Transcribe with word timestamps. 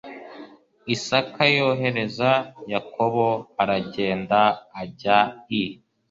isaka 0.95 1.41
yohereza 1.57 2.31
yakobo 2.71 3.27
aragenda 3.61 4.39
ajya 4.81 5.17
i 5.61 5.63